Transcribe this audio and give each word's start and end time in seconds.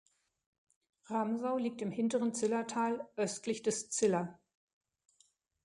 Ramsau 1.11 1.59
liegt 1.59 1.83
im 1.83 1.91
hinteren 1.91 2.33
Zillertal, 2.33 3.07
östlich 3.17 3.61
des 3.61 3.91
Ziller. 3.91 4.39